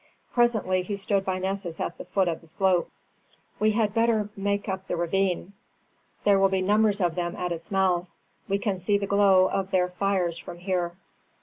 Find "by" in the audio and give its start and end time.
1.23-1.37